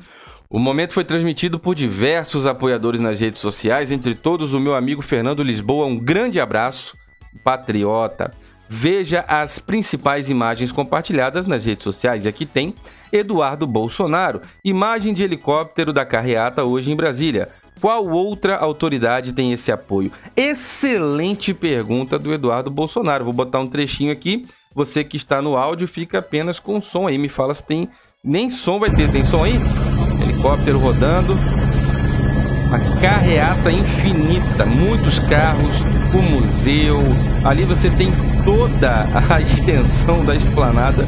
O 0.49 0.59
momento 0.59 0.95
foi 0.95 1.05
transmitido 1.05 1.59
por 1.59 1.75
diversos 1.75 2.47
apoiadores 2.47 3.01
nas 3.01 3.21
redes 3.21 3.41
sociais, 3.41 3.91
entre 3.91 4.15
todos 4.15 4.55
o 4.55 4.61
meu 4.61 4.75
amigo 4.75 5.03
Fernando 5.03 5.43
Lisboa. 5.43 5.85
Um 5.87 5.99
grande 5.99 6.41
abraço, 6.41 6.97
patriota. 7.43 8.33
Veja 8.69 9.25
as 9.29 9.59
principais 9.59 10.31
imagens 10.31 10.73
compartilhadas 10.73 11.47
nas 11.47 11.65
redes 11.65 11.85
sociais. 11.85 12.27
Aqui 12.27 12.47
tem 12.47 12.75
Eduardo 13.13 13.67
Bolsonaro, 13.67 14.41
imagem 14.65 15.15
de 15.15 15.23
helicóptero 15.23 15.93
da 15.93 16.05
carreata 16.05 16.65
hoje 16.65 16.91
em 16.91 16.97
Brasília. 16.97 17.49
Qual 17.81 18.09
outra 18.09 18.57
autoridade 18.57 19.33
tem 19.33 19.53
esse 19.53 19.71
apoio? 19.71 20.11
Excelente 20.37 21.53
pergunta 21.53 22.19
do 22.19 22.33
Eduardo 22.33 22.71
Bolsonaro. 22.71 23.25
Vou 23.25 23.33
botar 23.33 23.61
um 23.61 23.67
trechinho 23.67 24.13
aqui. 24.13 24.47
Você 24.75 25.05
que 25.05 25.17
está 25.17 25.43
no 25.43 25.57
áudio 25.57 25.87
fica 25.87 26.19
apenas 26.19 26.59
com 26.59 26.81
som 26.81 27.07
aí. 27.07 27.19
Me 27.19 27.29
fala 27.29 27.53
se 27.53 27.65
tem. 27.65 27.89
Nem 28.23 28.51
som 28.51 28.79
vai 28.79 28.91
ter. 28.91 29.11
Tem 29.11 29.25
som 29.25 29.45
aí? 29.45 29.55
Helicóptero 30.23 30.79
rodando. 30.79 31.35
Uma 32.69 33.01
carreata 33.01 33.71
infinita. 33.71 34.65
Muitos 34.65 35.19
carros. 35.19 36.04
O 36.15 36.23
museu. 36.23 37.01
Ali 37.45 37.65
você 37.65 37.91
tem 37.91 38.13
toda 38.45 39.07
a 39.29 39.41
extensão 39.43 40.25
da 40.25 40.35
esplanada. 40.35 41.05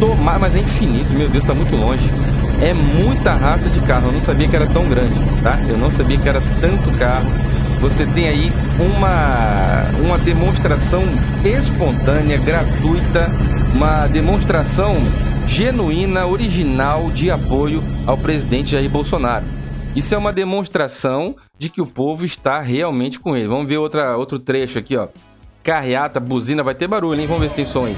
Tomar, 0.00 0.38
mas 0.38 0.54
é 0.54 0.58
infinito. 0.58 1.12
Meu 1.12 1.28
Deus, 1.28 1.44
está 1.44 1.54
muito 1.54 1.74
longe. 1.76 2.08
É 2.60 2.72
muita 2.72 3.34
raça 3.34 3.68
de 3.68 3.80
carro. 3.80 4.08
Eu 4.08 4.12
não 4.12 4.22
sabia 4.22 4.48
que 4.48 4.56
era 4.56 4.66
tão 4.66 4.88
grande, 4.88 5.14
tá? 5.42 5.58
Eu 5.68 5.76
não 5.76 5.90
sabia 5.90 6.18
que 6.18 6.28
era 6.28 6.40
tanto 6.60 6.98
carro. 6.98 7.30
Você 7.80 8.06
tem 8.06 8.28
aí 8.28 8.52
uma, 8.80 9.84
uma 10.04 10.18
demonstração 10.18 11.02
espontânea, 11.44 12.38
gratuita, 12.38 13.30
uma 13.74 14.06
demonstração 14.06 14.96
genuína, 15.46 16.26
original 16.26 17.10
de 17.10 17.30
apoio 17.30 17.82
ao 18.06 18.16
presidente 18.16 18.72
Jair 18.72 18.90
Bolsonaro. 18.90 19.44
Isso 19.96 20.14
é 20.14 20.18
uma 20.18 20.30
demonstração 20.30 21.36
de 21.58 21.70
que 21.70 21.80
o 21.80 21.86
povo 21.86 22.26
está 22.26 22.60
realmente 22.60 23.18
com 23.18 23.34
ele. 23.34 23.48
Vamos 23.48 23.66
ver 23.66 23.78
outra, 23.78 24.14
outro 24.14 24.38
trecho 24.38 24.78
aqui, 24.78 24.94
ó. 24.94 25.08
Carreata, 25.64 26.20
buzina, 26.20 26.62
vai 26.62 26.74
ter 26.74 26.86
barulho, 26.86 27.18
hein? 27.18 27.26
Vamos 27.26 27.42
ver 27.42 27.48
se 27.48 27.54
tem 27.54 27.64
som 27.64 27.86
aí. 27.86 27.96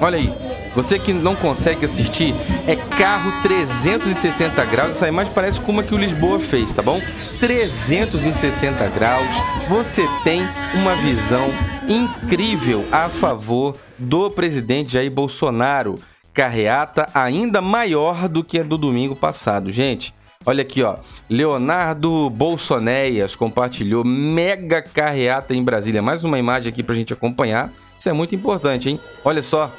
Olha 0.00 0.18
aí. 0.18 0.32
Você 0.76 1.00
que 1.00 1.12
não 1.12 1.34
consegue 1.34 1.84
assistir, 1.84 2.32
é 2.64 2.76
carro 2.76 3.32
360 3.42 4.64
graus. 4.66 4.90
Essa 4.90 5.08
imagem 5.08 5.32
parece 5.34 5.60
como 5.60 5.80
a 5.80 5.82
que 5.82 5.94
o 5.94 5.98
Lisboa 5.98 6.38
fez, 6.38 6.72
tá 6.72 6.82
bom? 6.82 7.00
360 7.40 8.86
graus. 8.90 9.34
Você 9.68 10.06
tem 10.22 10.42
uma 10.74 10.94
visão 10.94 11.48
incrível 11.88 12.84
a 12.92 13.08
favor 13.08 13.76
do 13.98 14.30
presidente 14.30 14.92
Jair 14.92 15.10
Bolsonaro. 15.10 15.96
Carreata 16.36 17.08
ainda 17.14 17.62
maior 17.62 18.28
do 18.28 18.44
que 18.44 18.60
a 18.60 18.62
do 18.62 18.76
domingo 18.76 19.16
passado, 19.16 19.72
gente. 19.72 20.12
Olha 20.44 20.60
aqui, 20.60 20.82
ó. 20.82 20.96
Leonardo 21.30 22.28
Bolsoneias 22.28 23.34
compartilhou 23.34 24.04
mega 24.04 24.82
carreata 24.82 25.54
em 25.54 25.64
Brasília. 25.64 26.02
Mais 26.02 26.24
uma 26.24 26.38
imagem 26.38 26.70
aqui 26.70 26.82
pra 26.82 26.94
gente 26.94 27.10
acompanhar. 27.10 27.72
Isso 27.98 28.10
é 28.10 28.12
muito 28.12 28.34
importante, 28.34 28.90
hein? 28.90 29.00
Olha 29.24 29.40
só 29.40 29.72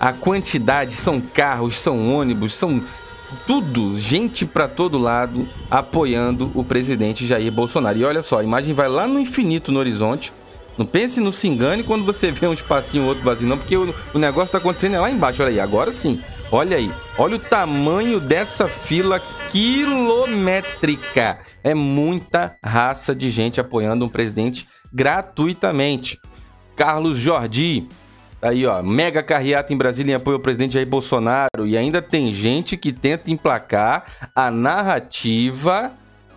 a 0.00 0.10
quantidade, 0.10 0.94
são 0.94 1.20
carros, 1.20 1.78
são 1.78 2.14
ônibus, 2.14 2.54
são 2.54 2.82
tudo, 3.46 3.98
gente 3.98 4.46
para 4.46 4.66
todo 4.66 4.96
lado 4.96 5.46
apoiando 5.70 6.50
o 6.54 6.64
presidente 6.64 7.26
Jair 7.26 7.52
Bolsonaro. 7.52 7.98
E 7.98 8.04
olha 8.04 8.22
só, 8.22 8.38
a 8.38 8.44
imagem 8.44 8.72
vai 8.72 8.88
lá 8.88 9.06
no 9.06 9.20
infinito 9.20 9.70
no 9.70 9.78
horizonte. 9.78 10.32
Não 10.78 10.86
pense 10.86 11.20
no 11.20 11.32
se 11.32 11.48
engane 11.48 11.82
quando 11.82 12.04
você 12.04 12.30
vê 12.30 12.46
um 12.46 12.52
espacinho 12.52 13.04
outro 13.04 13.24
vazio, 13.24 13.48
não, 13.48 13.58
porque 13.58 13.76
o, 13.76 13.92
o 14.14 14.18
negócio 14.18 14.46
está 14.46 14.58
acontecendo 14.58 14.94
é 14.94 15.00
lá 15.00 15.10
embaixo. 15.10 15.42
Olha 15.42 15.50
aí, 15.50 15.58
agora 15.58 15.90
sim. 15.92 16.22
Olha 16.50 16.76
aí, 16.76 16.90
olha 17.18 17.36
o 17.36 17.40
tamanho 17.40 18.20
dessa 18.20 18.68
fila 18.68 19.20
quilométrica. 19.50 21.40
É 21.62 21.74
muita 21.74 22.56
raça 22.64 23.14
de 23.14 23.28
gente 23.28 23.60
apoiando 23.60 24.04
um 24.04 24.08
presidente 24.08 24.66
gratuitamente. 24.92 26.18
Carlos 26.76 27.18
Jordi, 27.18 27.88
Aí, 28.40 28.64
ó, 28.66 28.80
mega 28.84 29.20
carreata 29.20 29.74
em 29.74 29.76
Brasília 29.76 30.12
em 30.12 30.14
apoio 30.14 30.36
ao 30.36 30.42
presidente 30.42 30.74
Jair 30.74 30.86
Bolsonaro. 30.86 31.66
E 31.66 31.76
ainda 31.76 32.00
tem 32.00 32.32
gente 32.32 32.76
que 32.76 32.92
tenta 32.92 33.32
emplacar 33.32 34.04
a 34.34 34.48
narrativa. 34.48 35.90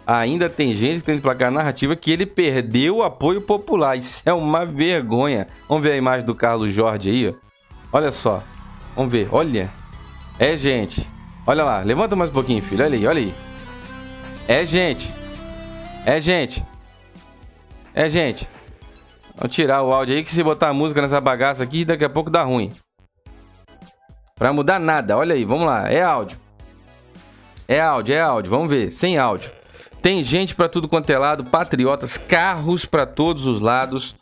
Ainda 0.06 0.50
tem 0.50 0.76
gente 0.76 1.00
que 1.00 1.06
tenta 1.06 1.20
emplacar 1.20 1.48
a 1.50 1.52
narrativa 1.52 1.96
que 1.96 2.12
ele 2.12 2.26
perdeu 2.26 2.98
o 2.98 3.04
apoio 3.04 3.42
popular. 3.42 3.98
Isso 3.98 4.22
é 4.26 4.34
uma 4.34 4.66
vergonha. 4.66 5.48
Vamos 5.70 5.84
ver 5.84 5.94
a 5.94 5.98
imagem 5.98 6.26
do 6.26 6.36
Carlos 6.36 6.74
Jorge 6.74 7.10
aí, 7.10 7.30
ó. 7.30 7.34
Olha 7.94 8.12
só. 8.12 8.44
Vamos 8.96 9.12
ver. 9.12 9.30
Olha. 9.32 9.70
É 10.40 10.58
gente. 10.58 11.08
Olha 11.46 11.64
lá. 11.64 11.80
Levanta 11.82 12.16
mais 12.16 12.30
um 12.30 12.34
pouquinho, 12.34 12.62
filho. 12.64 12.84
Olha 12.84 12.96
aí, 12.96 13.08
olha 13.08 13.20
aí. 13.20 13.34
É 14.48 14.66
gente. 14.66 15.14
É 16.06 16.20
gente. 16.20 16.64
É 17.94 18.10
gente. 18.10 18.50
Vamos 19.36 19.56
tirar 19.56 19.82
o 19.82 19.92
áudio 19.92 20.16
aí 20.16 20.24
que 20.24 20.32
se 20.32 20.44
botar 20.44 20.70
a 20.70 20.74
música 20.74 21.02
nessa 21.02 21.20
bagaça 21.20 21.64
aqui, 21.64 21.84
daqui 21.84 22.06
a 22.06 22.10
pouco 22.10 22.30
dá 22.30 22.44
ruim. 22.44 22.72
Pra 24.36 24.54
mudar 24.54 24.80
nada, 24.80 25.18
olha 25.18 25.36
aí, 25.36 25.46
vamos 25.46 25.66
lá, 25.66 25.90
é 25.90 26.02
áudio. 26.02 26.38
É 27.68 27.80
áudio, 27.80 28.16
é 28.16 28.22
áudio, 28.22 28.50
vamos 28.50 28.70
ver, 28.70 28.92
sem 28.92 29.18
áudio. 29.18 29.52
Tem 30.02 30.24
gente 30.24 30.56
para 30.56 30.68
tudo 30.68 30.90
quanto 30.90 31.10
é 31.12 31.18
lado, 31.18 31.44
patriotas, 31.44 32.18
carros 32.18 32.86
para 32.86 33.06
todos 33.06 33.46
os 33.46 33.62
lados. 33.62 34.16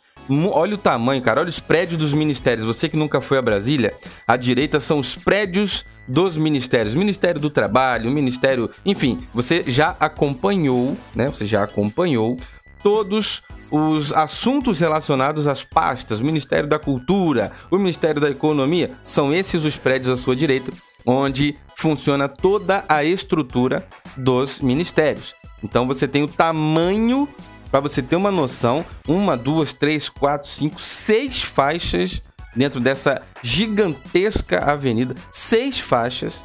Olha 0.52 0.74
o 0.74 0.78
tamanho, 0.78 1.22
cara. 1.22 1.40
Olha 1.40 1.48
os 1.48 1.58
prédios 1.58 1.98
dos 1.98 2.12
ministérios. 2.12 2.66
Você 2.66 2.88
que 2.88 2.96
nunca 2.96 3.20
foi 3.20 3.38
a 3.38 3.42
Brasília, 3.42 3.94
à 4.28 4.36
direita 4.36 4.78
são 4.78 4.98
os 4.98 5.16
prédios 5.16 5.86
dos 6.06 6.36
ministérios. 6.36 6.94
Ministério 6.94 7.40
do 7.40 7.48
Trabalho, 7.48 8.10
Ministério. 8.10 8.70
Enfim, 8.84 9.26
você 9.32 9.64
já 9.66 9.96
acompanhou, 9.98 10.96
né? 11.14 11.28
Você 11.28 11.46
já 11.46 11.64
acompanhou 11.64 12.36
todos 12.82 13.42
os 13.70 14.12
assuntos 14.12 14.80
relacionados 14.80 15.46
às 15.46 15.62
pastas, 15.62 16.20
Ministério 16.20 16.68
da 16.68 16.78
Cultura, 16.78 17.52
o 17.70 17.78
Ministério 17.78 18.20
da 18.20 18.28
Economia, 18.28 18.90
são 19.04 19.32
esses 19.32 19.64
os 19.64 19.76
prédios 19.76 20.12
à 20.12 20.16
sua 20.20 20.34
direita, 20.34 20.72
onde 21.06 21.54
funciona 21.76 22.28
toda 22.28 22.84
a 22.88 23.04
estrutura 23.04 23.86
dos 24.16 24.60
ministérios. 24.60 25.39
Então 25.62 25.86
você 25.86 26.06
tem 26.08 26.22
o 26.22 26.28
tamanho, 26.28 27.28
para 27.70 27.80
você 27.80 28.02
ter 28.02 28.16
uma 28.16 28.30
noção, 28.30 28.84
uma, 29.06 29.36
duas, 29.36 29.72
três, 29.72 30.08
quatro, 30.08 30.48
cinco, 30.48 30.80
seis 30.80 31.42
faixas 31.42 32.22
dentro 32.54 32.80
dessa 32.80 33.20
gigantesca 33.42 34.58
avenida, 34.58 35.14
seis 35.30 35.78
faixas 35.78 36.42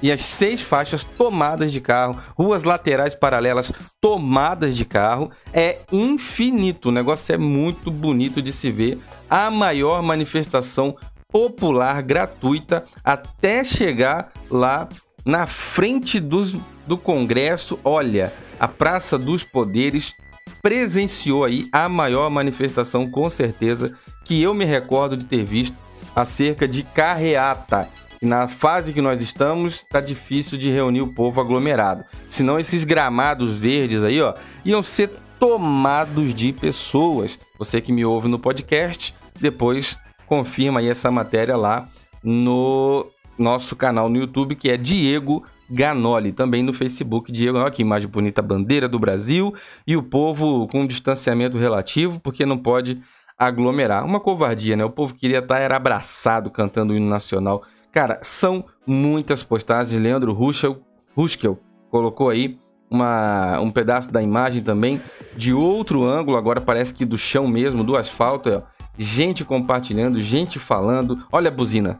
e 0.00 0.12
as 0.12 0.20
seis 0.20 0.62
faixas 0.62 1.02
tomadas 1.02 1.72
de 1.72 1.80
carro, 1.80 2.16
ruas 2.36 2.62
laterais 2.62 3.14
paralelas 3.14 3.72
tomadas 4.00 4.76
de 4.76 4.84
carro, 4.84 5.30
é 5.52 5.80
infinito. 5.90 6.88
O 6.88 6.92
negócio 6.92 7.34
é 7.34 7.38
muito 7.38 7.90
bonito 7.90 8.40
de 8.40 8.52
se 8.52 8.70
ver. 8.70 9.00
A 9.28 9.50
maior 9.50 10.02
manifestação 10.02 10.96
popular 11.30 12.00
gratuita 12.02 12.84
até 13.04 13.64
chegar 13.64 14.32
lá 14.48 14.88
na 15.24 15.46
frente 15.46 16.20
dos, 16.20 16.56
do 16.86 16.96
Congresso. 16.96 17.78
Olha, 17.84 18.32
a 18.58 18.68
Praça 18.68 19.18
dos 19.18 19.42
Poderes 19.42 20.14
presenciou 20.62 21.44
aí 21.44 21.68
a 21.72 21.88
maior 21.88 22.28
manifestação, 22.30 23.08
com 23.10 23.28
certeza, 23.30 23.96
que 24.24 24.42
eu 24.42 24.54
me 24.54 24.64
recordo 24.64 25.16
de 25.16 25.24
ter 25.24 25.44
visto 25.44 25.76
acerca 26.14 26.66
de 26.66 26.82
carreata 26.82 27.88
na 28.20 28.48
fase 28.48 28.92
que 28.92 29.00
nós 29.00 29.22
estamos, 29.22 29.76
está 29.76 30.00
difícil 30.00 30.58
de 30.58 30.70
reunir 30.70 31.00
o 31.00 31.12
povo 31.12 31.40
aglomerado. 31.40 32.04
Senão 32.28 32.58
esses 32.58 32.84
gramados 32.84 33.54
verdes 33.54 34.02
aí, 34.02 34.20
ó, 34.20 34.34
iam 34.64 34.82
ser 34.82 35.10
tomados 35.38 36.34
de 36.34 36.52
pessoas. 36.52 37.38
Você 37.58 37.80
que 37.80 37.92
me 37.92 38.04
ouve 38.04 38.28
no 38.28 38.38
podcast, 38.38 39.14
depois 39.40 39.96
confirma 40.26 40.80
aí 40.80 40.88
essa 40.88 41.10
matéria 41.10 41.56
lá 41.56 41.84
no 42.22 43.06
nosso 43.38 43.76
canal 43.76 44.08
no 44.08 44.18
YouTube, 44.18 44.56
que 44.56 44.68
é 44.68 44.76
Diego 44.76 45.44
Ganoli, 45.70 46.32
também 46.32 46.62
no 46.62 46.72
Facebook, 46.72 47.30
Diego, 47.30 47.58
olha 47.58 47.70
que 47.70 47.82
imagem 47.82 48.08
bonita, 48.08 48.40
bandeira 48.40 48.88
do 48.88 48.98
Brasil 48.98 49.54
e 49.86 49.96
o 49.96 50.02
povo 50.02 50.66
com 50.68 50.86
distanciamento 50.86 51.58
relativo, 51.58 52.20
porque 52.20 52.46
não 52.46 52.58
pode 52.58 53.00
aglomerar. 53.36 54.04
Uma 54.04 54.20
covardia, 54.20 54.76
né? 54.76 54.84
O 54.84 54.90
povo 54.90 55.14
queria 55.14 55.38
estar 55.38 55.58
era 55.58 55.76
abraçado 55.76 56.50
cantando 56.50 56.92
o 56.92 56.96
hino 56.96 57.08
nacional 57.08 57.62
Cara, 57.92 58.20
são 58.22 58.64
muitas 58.86 59.42
postagens. 59.42 60.00
Leandro 60.00 60.32
Ruschel, 60.32 60.80
Ruschel 61.16 61.58
colocou 61.90 62.30
aí 62.30 62.58
uma, 62.90 63.58
um 63.60 63.70
pedaço 63.70 64.12
da 64.12 64.22
imagem 64.22 64.62
também 64.62 65.00
de 65.36 65.52
outro 65.52 66.04
ângulo, 66.04 66.36
agora 66.36 66.60
parece 66.60 66.92
que 66.94 67.04
do 67.04 67.18
chão 67.18 67.46
mesmo, 67.48 67.82
do 67.82 67.96
asfalto. 67.96 68.50
Ó. 68.50 68.62
Gente 68.96 69.44
compartilhando, 69.44 70.20
gente 70.20 70.58
falando. 70.58 71.24
Olha 71.32 71.48
a 71.48 71.52
buzina. 71.52 71.98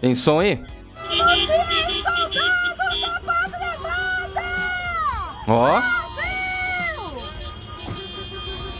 Tem 0.00 0.14
som 0.14 0.40
aí? 0.40 0.60
Ó. 5.46 5.80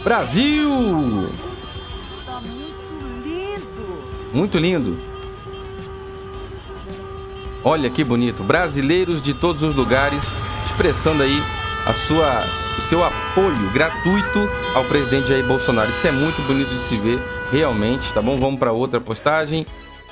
Brasil! 0.03 1.29
Tá 2.25 2.41
muito 2.41 3.23
lindo. 3.23 4.03
Muito 4.33 4.57
lindo. 4.57 5.01
Olha 7.63 7.89
que 7.89 8.03
bonito. 8.03 8.43
Brasileiros 8.43 9.21
de 9.21 9.33
todos 9.33 9.63
os 9.63 9.75
lugares 9.75 10.23
expressando 10.65 11.23
aí 11.23 11.41
a 11.85 11.93
sua, 11.93 12.45
o 12.77 12.81
seu 12.81 13.03
apoio 13.03 13.71
gratuito 13.71 14.49
ao 14.75 14.83
presidente 14.85 15.29
Jair 15.29 15.45
Bolsonaro. 15.45 15.89
Isso 15.89 16.07
é 16.07 16.11
muito 16.11 16.41
bonito 16.45 16.69
de 16.69 16.81
se 16.81 16.97
ver, 16.97 17.21
realmente, 17.51 18.11
tá 18.13 18.21
bom? 18.21 18.37
Vamos 18.37 18.59
para 18.59 18.71
outra 18.71 18.99
postagem. 18.99 19.65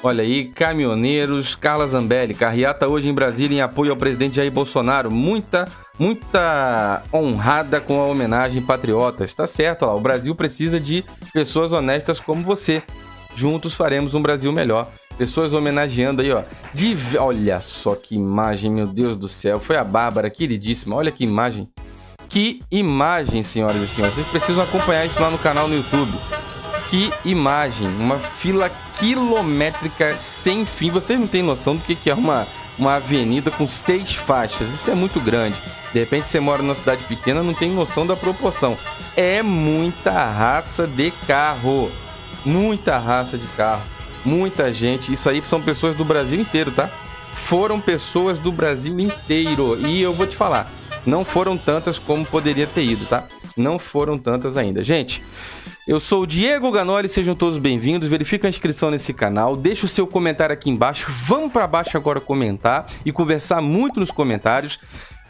Olha 0.04 0.24
aí, 0.24 0.46
caminhoneiros, 0.46 1.54
Carla 1.54 1.86
Zambelli, 1.86 2.34
carreata 2.34 2.88
hoje 2.88 3.08
em 3.08 3.14
Brasília 3.14 3.58
em 3.58 3.62
apoio 3.62 3.92
ao 3.92 3.98
presidente 3.98 4.38
Jair 4.38 4.52
Bolsonaro. 4.52 5.12
Muita, 5.12 5.68
muita 6.00 7.04
honrada 7.14 7.80
com 7.80 8.02
a 8.02 8.08
homenagem 8.08 8.64
patriotas. 8.64 9.36
Tá 9.36 9.46
certo, 9.46 9.84
ó, 9.84 9.96
o 9.96 10.02
Brasil 10.02 10.34
precisa 10.34 10.80
de 10.80 11.06
pessoas 11.32 11.72
honestas 11.72 12.20
como 12.20 12.44
você. 12.44 12.82
Juntos 13.36 13.76
faremos 13.76 14.16
um 14.16 14.22
Brasil 14.22 14.52
melhor. 14.52 14.88
Pessoas 15.20 15.54
homenageando 15.54 16.24
aí, 16.24 16.32
ó. 16.32 16.42
De... 16.74 16.98
Olha 17.20 17.62
só 17.62 17.94
que 17.94 18.16
imagem, 18.16 18.72
meu 18.72 18.88
Deus 18.88 19.16
do 19.16 19.28
céu. 19.28 19.60
Foi 19.60 19.78
a 19.78 19.84
Bárbara, 19.84 20.32
queridíssima. 20.32 20.96
Olha 20.96 21.12
que 21.12 21.24
imagem. 21.24 21.70
Que 22.28 22.60
imagem, 22.72 23.44
senhoras 23.44 23.84
e 23.84 23.88
senhores. 23.88 24.16
Vocês 24.16 24.28
precisam 24.28 24.64
acompanhar 24.64 25.06
isso 25.06 25.22
lá 25.22 25.30
no 25.30 25.38
canal 25.38 25.68
no 25.68 25.76
YouTube. 25.76 26.18
Que 26.90 27.12
imagem. 27.24 27.88
Uma 27.88 28.20
fila 28.20 28.72
quilométrica 29.02 30.18
sem 30.18 30.66
fim. 30.66 30.92
Vocês 30.92 31.20
não 31.20 31.28
têm 31.28 31.42
noção 31.44 31.76
do 31.76 31.82
que 31.82 32.10
é 32.10 32.14
uma, 32.14 32.48
uma 32.78 32.96
avenida 32.96 33.52
com 33.52 33.68
seis 33.68 34.16
faixas. 34.16 34.74
Isso 34.74 34.90
é 34.90 34.96
muito 34.96 35.20
grande. 35.20 35.62
De 35.92 36.00
repente 36.00 36.30
você 36.30 36.40
mora 36.40 36.62
numa 36.62 36.76
cidade 36.76 37.04
pequena, 37.04 37.44
não 37.44 37.54
tem 37.54 37.70
noção 37.70 38.08
da 38.08 38.16
proporção. 38.16 38.78
É 39.18 39.42
muita 39.42 40.12
raça 40.12 40.88
de 40.88 41.12
carro. 41.28 41.92
Muita 42.46 42.98
raça 42.98 43.38
de 43.38 43.48
carro 43.50 43.84
muita 44.26 44.72
gente. 44.74 45.12
Isso 45.12 45.30
aí 45.30 45.42
são 45.44 45.62
pessoas 45.62 45.96
do 45.96 46.06
Brasil 46.06 46.40
inteiro, 46.40 46.72
tá? 46.72 46.90
Foram 47.34 47.80
pessoas 47.80 48.40
do 48.40 48.52
Brasil 48.52 49.00
inteiro. 49.00 49.80
E 49.80 50.02
eu 50.02 50.14
vou 50.14 50.28
te 50.28 50.36
falar, 50.36 50.72
não 51.06 51.26
foram 51.26 51.58
tantas 51.58 51.98
como 51.98 52.26
poderia 52.26 52.68
ter 52.68 52.84
ido, 52.84 53.06
tá? 53.06 53.28
Não 53.56 53.80
foram 53.80 54.18
tantas 54.18 54.58
ainda. 54.58 54.82
Gente, 54.84 55.24
eu 55.92 56.00
sou 56.00 56.22
o 56.22 56.26
Diego 56.26 56.72
Ganoli, 56.72 57.10
sejam 57.10 57.36
todos 57.36 57.58
bem-vindos. 57.58 58.08
Verifica 58.08 58.48
a 58.48 58.50
inscrição 58.50 58.90
nesse 58.90 59.14
canal, 59.14 59.58
deixa 59.58 59.86
o 59.86 59.90
seu 59.90 60.08
comentário 60.08 60.54
aqui 60.54 60.70
embaixo. 60.70 61.12
Vamos 61.26 61.52
para 61.52 61.68
baixo 61.68 61.98
agora 61.98 62.22
comentar 62.22 62.86
e 63.06 63.12
conversar 63.12 63.60
muito 63.60 64.00
nos 64.00 64.10
comentários. 64.10 64.80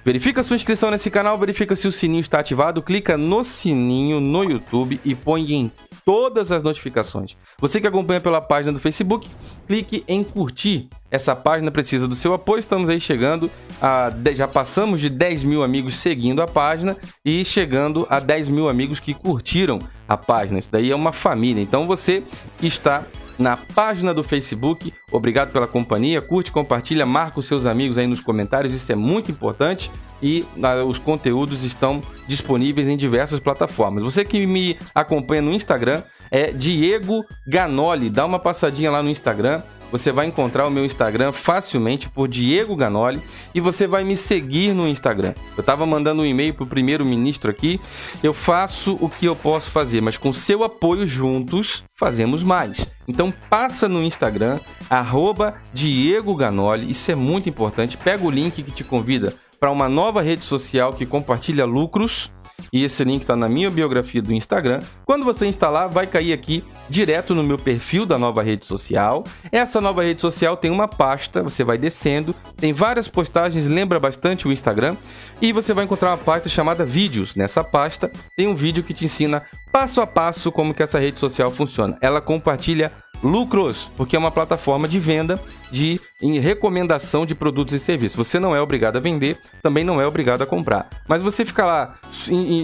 Verifica 0.03 0.41
sua 0.41 0.55
inscrição 0.55 0.89
nesse 0.89 1.12
canal, 1.12 1.38
verifica 1.38 1.75
se 1.75 1.88
o 1.88 1.91
sininho 1.91 2.22
está 2.22 2.39
ativado, 2.39 2.81
clica 2.81 3.15
no 3.15 3.43
sininho 3.43 4.20
no 4.20 4.43
YouTube 4.43 5.00
e 5.05 5.13
põe 5.13 5.53
em 5.53 5.72
todas 6.03 6.51
as 6.51 6.63
notificações. 6.63 7.38
Você 7.60 7.79
que 7.79 7.86
acompanha 7.86 8.20
pela 8.20 8.41
página 8.41 8.74
do 8.74 8.79
Facebook, 8.79 9.29
clique 9.67 10.03
em 10.08 10.24
curtir. 10.24 10.89
Essa 11.12 11.36
página 11.36 11.70
precisa 11.70 12.08
do 12.08 12.15
seu 12.15 12.34
apoio. 12.34 12.60
Estamos 12.60 12.89
aí 12.89 13.00
chegando 13.00 13.51
a. 13.81 14.12
Já 14.34 14.48
passamos 14.48 15.00
de 15.00 15.10
10 15.10 15.43
mil 15.43 15.62
amigos 15.62 15.96
seguindo 15.96 16.41
a 16.41 16.48
página 16.48 16.98
e 17.24 17.46
chegando 17.46 18.08
a 18.10 18.20
10 18.20 18.50
mil 18.50 18.67
amigos 18.70 19.00
que 19.00 19.13
curtiram 19.13 19.77
a 20.08 20.17
página. 20.17 20.58
Isso 20.58 20.72
daí 20.72 20.89
é 20.89 20.96
uma 20.96 21.13
família. 21.13 21.62
Então 21.62 21.86
você 21.86 22.24
está 22.62 23.03
na 23.41 23.57
página 23.57 24.13
do 24.13 24.24
Facebook. 24.24 24.93
Obrigado 25.12 25.51
pela 25.51 25.67
companhia. 25.67 26.21
Curte, 26.21 26.51
compartilha, 26.51 27.05
marca 27.05 27.39
os 27.39 27.48
seus 27.48 27.65
amigos 27.65 27.98
aí 27.98 28.07
nos 28.07 28.21
comentários. 28.21 28.74
Isso 28.74 28.91
é 28.91 28.95
muito 28.95 29.31
importante. 29.31 29.91
E 30.21 30.45
os 30.88 31.00
conteúdos 31.00 31.63
estão 31.63 32.01
disponíveis 32.27 32.88
em 32.88 32.95
diversas 32.95 33.39
plataformas. 33.39 34.03
Você 34.03 34.24
que 34.24 34.45
me 34.45 34.77
acompanha 34.93 35.41
no 35.41 35.51
Instagram 35.51 36.03
é 36.29 36.51
Diego 36.51 37.25
Ganoli. 37.48 38.10
Dá 38.10 38.25
uma 38.25 38.38
passadinha 38.38 38.91
lá 38.91 39.01
no 39.01 39.10
Instagram 39.10 39.63
você 39.91 40.12
vai 40.12 40.27
encontrar 40.27 40.65
o 40.65 40.71
meu 40.71 40.86
Instagram 40.86 41.31
facilmente 41.31 42.10
por 42.10 42.27
Diego 42.27 42.75
Ganoli 42.75 43.21
e 43.53 43.60
você 43.60 43.86
vai 43.86 44.03
me 44.03 44.15
seguir 44.15 44.74
no 44.74 44.88
Instagram. 44.88 45.33
Eu 45.55 45.62
estava 45.62 45.86
mandando 45.86 46.21
um 46.21 46.25
e-mail 46.25 46.53
para 46.53 46.63
o 46.63 46.67
primeiro-ministro 46.67 47.51
aqui. 47.51 47.79
Eu 48.24 48.33
faço 48.33 48.98
o 49.01 49.10
que 49.10 49.25
eu 49.25 49.36
posso 49.36 49.69
fazer, 49.69 50.01
mas 50.01 50.17
com 50.17 50.31
seu 50.31 50.63
apoio 50.63 51.05
juntos 51.05 51.83
fazemos 51.95 52.43
mais. 52.43 52.93
Então 53.07 53.33
passa 53.50 53.89
no 53.89 54.01
Instagram, 54.01 54.60
arroba 54.89 55.55
Diego 55.74 56.36
Ganoli, 56.36 56.89
isso 56.89 57.12
é 57.12 57.15
muito 57.15 57.50
importante. 57.50 57.98
Pega 57.98 58.25
o 58.25 58.31
link 58.31 58.63
que 58.63 58.71
te 58.71 58.83
convida 58.83 59.36
para 59.60 59.69
uma 59.69 59.88
nova 59.88 60.21
rede 60.21 60.43
social 60.43 60.93
que 60.93 61.06
compartilha 61.06 61.65
lucros 61.65 62.34
e 62.71 62.84
esse 62.84 63.04
link 63.04 63.21
está 63.21 63.36
na 63.36 63.47
minha 63.47 63.69
biografia 63.69 64.21
do 64.21 64.34
Instagram. 64.34 64.80
Quando 65.06 65.26
você 65.26 65.45
instalar, 65.45 65.89
vai 65.89 66.08
cair 66.08 66.34
aqui 66.34 66.63
direto 66.89 67.34
no 67.34 67.43
meu 67.43 67.58
perfil 67.58 68.06
da 68.06 68.17
nova 68.17 68.41
rede 68.41 68.65
social. 68.65 69.24
Essa 69.52 69.80
nova 69.80 70.04
rede 70.04 70.21
social 70.21 70.58
tem 70.58 70.71
uma 70.71 70.88
pasta, 70.88 71.43
você 71.43 71.63
vai 71.63 71.78
descendo, 71.78 72.36
tem 72.56 72.74
várias 72.74 73.08
postagens, 73.08 73.67
lembra 73.67 74.00
bastante 74.00 74.47
o 74.47 74.52
Instagram, 74.52 74.95
e 75.41 75.54
você 75.54 75.74
vai 75.74 75.86
encontrar 75.86 76.10
uma 76.12 76.17
pasta 76.17 76.50
chamada 76.50 76.86
Vídeos. 76.86 77.36
Nessa 77.36 77.63
pasta 77.63 78.12
tem 78.36 78.47
um 78.47 78.56
vídeo 78.56 78.84
que 78.84 78.93
te 78.93 79.06
ensina 79.06 79.43
passo 79.71 80.02
a 80.02 80.08
passo 80.08 80.52
como 80.52 80.74
que 80.74 80.84
essa 80.84 81.00
rede 81.00 81.19
social 81.19 81.52
funciona. 81.52 81.97
Ela 82.02 82.19
compartilha 82.19 82.91
Lucros, 83.23 83.91
porque 83.95 84.15
é 84.15 84.19
uma 84.19 84.31
plataforma 84.31 84.88
de 84.88 84.99
venda 84.99 85.39
de 85.71 85.99
em 86.21 86.39
recomendação 86.39 87.25
de 87.25 87.36
produtos 87.36 87.73
e 87.73 87.79
serviços. 87.79 88.15
Você 88.15 88.39
não 88.39 88.55
é 88.55 88.62
obrigado 88.62 88.97
a 88.97 88.99
vender, 88.99 89.38
também 89.62 89.84
não 89.84 90.01
é 90.01 90.05
obrigado 90.05 90.41
a 90.41 90.45
comprar. 90.45 90.89
Mas 91.07 91.21
você 91.21 91.45
fica 91.45 91.65
lá, 91.65 91.99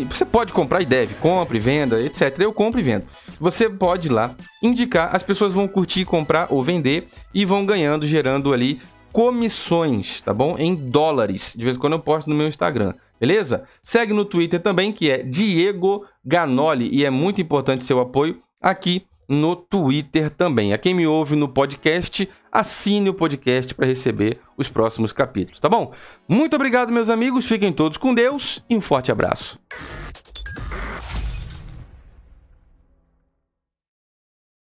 você 0.09 0.25
pode 0.25 0.53
comprar 0.53 0.81
e 0.81 0.85
deve, 0.85 1.13
compre, 1.15 1.59
venda, 1.59 2.01
etc. 2.01 2.39
Eu 2.39 2.53
compro 2.53 2.79
e 2.79 2.83
vendo. 2.83 3.05
Você 3.39 3.69
pode 3.69 4.07
ir 4.07 4.11
lá 4.11 4.35
indicar, 4.61 5.15
as 5.15 5.23
pessoas 5.23 5.53
vão 5.53 5.67
curtir, 5.67 6.05
comprar 6.05 6.47
ou 6.49 6.61
vender 6.61 7.07
e 7.33 7.45
vão 7.45 7.65
ganhando, 7.65 8.05
gerando 8.05 8.53
ali 8.53 8.81
comissões, 9.13 10.21
tá 10.21 10.33
bom? 10.33 10.57
Em 10.57 10.75
dólares. 10.75 11.53
De 11.55 11.63
vez 11.63 11.77
em 11.77 11.79
quando 11.79 11.93
eu 11.93 11.99
posto 11.99 12.29
no 12.29 12.35
meu 12.35 12.47
Instagram. 12.47 12.93
Beleza? 13.19 13.63
Segue 13.81 14.13
no 14.13 14.25
Twitter 14.25 14.61
também, 14.61 14.91
que 14.91 15.09
é 15.09 15.23
Diego 15.23 16.05
Ganoli, 16.23 16.89
e 16.91 17.03
é 17.03 17.09
muito 17.09 17.41
importante 17.41 17.83
seu 17.83 17.99
apoio 17.99 18.39
aqui 18.61 19.07
no 19.27 19.55
Twitter 19.55 20.29
também. 20.29 20.73
A 20.73 20.77
quem 20.77 20.93
me 20.93 21.05
ouve 21.05 21.35
no 21.35 21.47
podcast, 21.47 22.29
assine 22.51 23.09
o 23.09 23.13
podcast 23.13 23.73
para 23.75 23.85
receber 23.85 24.39
os 24.57 24.69
próximos 24.69 25.11
capítulos, 25.11 25.59
tá 25.59 25.69
bom? 25.69 25.91
Muito 26.27 26.55
obrigado, 26.55 26.91
meus 26.91 27.09
amigos. 27.09 27.45
Fiquem 27.45 27.71
todos 27.71 27.97
com 27.97 28.13
Deus 28.13 28.63
e 28.69 28.75
um 28.75 28.81
forte 28.81 29.11
abraço. 29.11 29.59